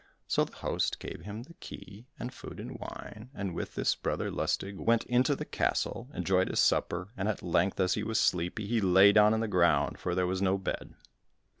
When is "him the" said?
1.25-1.53